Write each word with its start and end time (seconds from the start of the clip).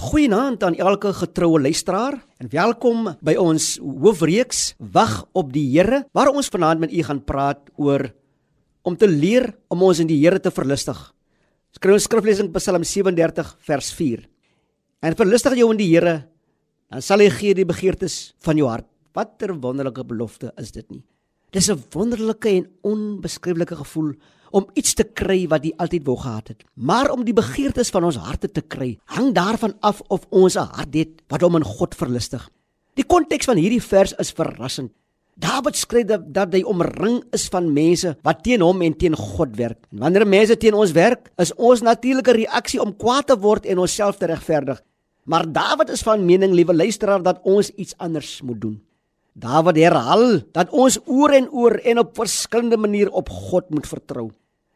Goeienaand 0.00 0.62
aan 0.64 0.78
elke 0.80 1.10
getroue 1.12 1.60
luisteraar 1.60 2.14
en 2.40 2.48
welkom 2.48 3.10
by 3.20 3.34
ons 3.36 3.74
hoofreeks 3.84 4.70
Wag 4.94 5.26
op 5.36 5.50
die 5.52 5.66
Here 5.74 5.98
waar 6.16 6.30
ons 6.32 6.48
vanaand 6.48 6.80
met 6.80 6.94
u 6.96 7.02
gaan 7.04 7.20
praat 7.20 7.68
oor 7.76 8.06
om 8.80 8.96
te 8.96 9.04
leer 9.04 9.50
om 9.68 9.84
ons 9.84 10.00
in 10.00 10.08
die 10.08 10.16
Here 10.22 10.40
te 10.40 10.48
verlustig. 10.56 10.96
Skryf 11.76 11.98
ons 11.98 12.08
skriflesing 12.08 12.48
Psalm 12.54 12.86
37 12.88 13.52
vers 13.68 13.92
4. 13.98 14.24
En 15.04 15.18
verlustig 15.20 15.58
jou 15.60 15.68
in 15.74 15.82
die 15.82 15.90
Here, 15.92 16.16
dan 16.88 17.04
sal 17.04 17.20
hy 17.20 17.28
gee 17.36 17.60
die 17.60 17.68
begeertes 17.68 18.32
van 18.40 18.56
jou 18.56 18.72
hart. 18.72 18.88
Watter 19.12 19.52
wonderlike 19.52 20.06
belofte 20.08 20.54
is 20.56 20.72
dit 20.72 20.86
nie? 20.88 21.04
Dis 21.52 21.68
'n 21.68 21.76
wonderlike 21.92 22.48
en 22.48 22.70
onbeskryflike 22.80 23.76
gevoel 23.84 24.14
om 24.50 24.66
iets 24.74 24.94
te 24.94 25.04
kry 25.04 25.46
wat 25.50 25.64
jy 25.64 25.72
altyd 25.76 26.06
wou 26.06 26.16
gehad 26.20 26.48
het. 26.48 26.64
Maar 26.74 27.10
om 27.10 27.24
die 27.24 27.36
begeertes 27.36 27.90
van 27.90 28.04
ons 28.04 28.16
harte 28.20 28.50
te 28.50 28.62
kry, 28.62 28.98
hang 29.04 29.32
daarvan 29.34 29.74
af 29.80 30.02
of 30.08 30.26
ons 30.30 30.56
'n 30.56 30.70
hart 30.76 30.94
het 30.94 31.22
wat 31.28 31.40
hom 31.40 31.56
in 31.56 31.64
God 31.64 31.94
verlustig. 31.94 32.50
Die 32.94 33.04
konteks 33.04 33.46
van 33.46 33.56
hierdie 33.56 33.82
vers 33.82 34.12
is 34.18 34.32
verrassend. 34.32 34.92
Dawid 35.40 35.76
skryf 35.76 36.06
dat, 36.06 36.26
dat 36.34 36.52
hy 36.52 36.60
omring 36.68 37.22
is 37.32 37.48
van 37.48 37.72
mense 37.72 38.16
wat 38.26 38.42
teen 38.42 38.60
hom 38.60 38.82
en 38.82 38.96
teen 38.96 39.16
God 39.16 39.56
werk. 39.56 39.86
En 39.90 39.98
wanneer 39.98 40.26
mense 40.26 40.56
teen 40.56 40.74
ons 40.74 40.92
werk, 40.92 41.30
is 41.40 41.54
ons 41.54 41.80
natuurlike 41.80 42.32
reaksie 42.32 42.80
om 42.82 42.96
kwaad 42.96 43.26
te 43.26 43.38
word 43.38 43.66
en 43.66 43.78
onsself 43.78 44.16
te 44.20 44.26
regverdig. 44.26 44.82
Maar 45.24 45.46
Dawid 45.52 45.90
is 45.94 46.02
van 46.02 46.24
mening, 46.24 46.52
liewe 46.52 46.74
luisteraar, 46.74 47.22
dat 47.22 47.40
ons 47.42 47.70
iets 47.70 47.94
anders 47.96 48.40
moet 48.42 48.60
doen. 48.60 48.80
Dawid 49.34 49.78
herhaal 49.78 50.40
dat 50.52 50.72
ons 50.74 50.98
oor 51.06 51.32
en 51.36 51.46
oor 51.54 51.78
en 51.86 52.02
op 52.02 52.16
verskillende 52.18 52.76
maniere 52.76 53.12
op 53.14 53.28
God 53.30 53.70
moet 53.70 53.86
vertrou. 53.86 54.30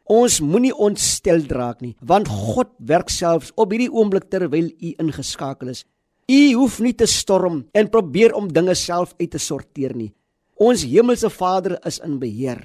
Ons 0.04 0.40
moenie 0.44 0.74
ontstel 0.74 1.46
raak 1.48 1.80
nie, 1.80 1.94
want 2.00 2.28
God 2.28 2.70
werk 2.78 3.08
selfs 3.10 3.54
op 3.56 3.72
hierdie 3.72 3.90
oomblik 3.90 4.28
terwyl 4.30 4.68
u 4.68 4.92
ingeskakel 5.00 5.72
is. 5.72 5.84
U 6.28 6.40
hoef 6.56 6.78
nie 6.80 6.94
te 6.96 7.06
storm 7.08 7.64
en 7.74 7.90
probeer 7.92 8.34
om 8.36 8.52
dinge 8.52 8.74
self 8.76 9.14
uit 9.20 9.32
te 9.32 9.40
sorteer 9.40 9.96
nie. 9.96 10.12
Ons 10.60 10.84
hemelse 10.86 11.28
Vader 11.32 11.78
is 11.84 11.98
in 12.04 12.20
beheer. 12.20 12.62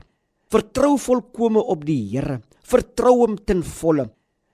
Vertrou 0.50 0.98
volkome 0.98 1.62
op 1.62 1.86
die 1.86 2.00
Here. 2.12 2.40
Vertrou 2.64 3.16
hom 3.23 3.38
ten 3.38 3.64
volle. 3.64 4.10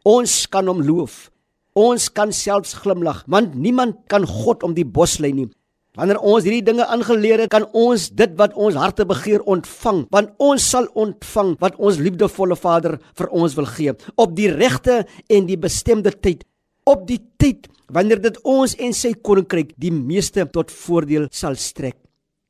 Ons 0.06 0.46
kan 0.48 0.68
hom 0.68 0.82
loof. 0.84 1.30
Ons 1.76 2.08
kan 2.16 2.32
selfs 2.32 2.78
glimlag, 2.80 3.26
want 3.28 3.56
niemand 3.60 4.06
kan 4.08 4.24
God 4.24 4.64
om 4.64 4.74
die 4.76 4.88
bos 4.88 5.18
lei 5.20 5.34
nie. 5.36 5.50
Wanneer 5.96 6.20
ons 6.20 6.44
hierdie 6.44 6.64
dinge 6.66 6.84
aangeleer 6.92 7.46
het, 7.46 7.52
kan 7.54 7.66
ons 7.72 8.10
dit 8.12 8.34
wat 8.40 8.56
ons 8.60 8.76
harte 8.76 9.06
begeer 9.08 9.44
ontvang, 9.48 10.02
want 10.12 10.34
ons 10.44 10.64
sal 10.74 10.90
ontvang 10.92 11.54
wat 11.62 11.78
ons 11.80 12.02
liefdevolle 12.04 12.58
Vader 12.60 12.98
vir 13.16 13.30
ons 13.32 13.56
wil 13.56 13.70
gee 13.72 13.94
op 14.20 14.34
die 14.36 14.50
regte 14.52 15.04
en 15.32 15.48
die 15.48 15.60
bestemde 15.60 16.12
tyd, 16.12 16.44
op 16.84 17.06
die 17.08 17.22
tyd 17.40 17.70
wanneer 17.96 18.20
dit 18.20 18.38
ons 18.44 18.76
en 18.82 18.96
sy 18.98 19.14
koninkryk 19.16 19.72
die 19.80 19.94
meeste 19.94 20.44
tot 20.52 20.74
voordeel 20.74 21.30
sal 21.32 21.56
strek. 21.56 21.98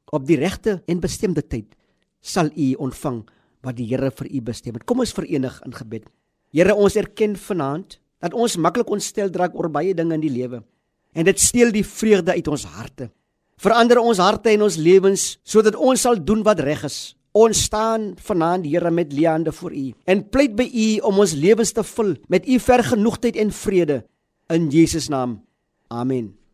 Op 0.09 0.25
die 0.25 0.39
regte 0.39 0.79
en 0.89 1.01
bestemde 1.03 1.43
tyd 1.45 1.67
sal 2.25 2.49
u 2.49 2.67
ontvang 2.81 3.21
wat 3.65 3.77
die 3.77 3.85
Here 3.89 4.09
vir 4.09 4.29
u 4.29 4.41
bestem 4.45 4.77
het. 4.77 4.85
Kom 4.85 5.01
ons 5.03 5.13
verenig 5.13 5.57
in 5.65 5.73
gebed. 5.73 6.05
Here, 6.53 6.73
ons 6.73 6.95
erken 6.97 7.35
vanaand 7.37 7.99
dat 8.23 8.33
ons 8.33 8.57
maklik 8.57 8.89
ontstel 8.89 9.29
draak 9.29 9.53
oor 9.57 9.69
baie 9.69 9.93
dinge 9.93 10.15
in 10.17 10.23
die 10.23 10.33
lewe 10.33 10.63
en 11.15 11.27
dit 11.27 11.39
steel 11.39 11.71
die 11.71 11.85
vreugde 11.85 12.33
uit 12.35 12.47
ons 12.51 12.65
harte. 12.75 13.09
Verander 13.61 14.01
ons 14.01 14.19
harte 14.19 14.51
en 14.51 14.65
ons 14.67 14.77
lewens 14.77 15.27
sodat 15.47 15.75
ons 15.75 16.01
sal 16.01 16.19
doen 16.19 16.43
wat 16.43 16.59
reg 16.63 16.83
is. 16.87 17.15
Ons 17.35 17.65
staan 17.67 18.13
vanaand 18.23 18.67
Here 18.67 18.91
met 18.91 19.13
leande 19.13 19.51
voor 19.51 19.75
U 19.75 19.91
en 20.05 20.23
pleit 20.29 20.55
by 20.55 20.67
U 20.67 20.87
om 21.11 21.19
ons 21.23 21.35
lewens 21.35 21.71
te 21.75 21.83
vul 21.83 22.15
met 22.31 22.47
U 22.47 22.59
vergenoegdheid 22.59 23.35
en 23.35 23.51
vrede 23.51 24.03
in 24.51 24.69
Jesus 24.71 25.09
naam. 25.09 25.41
Amen. 25.87 26.44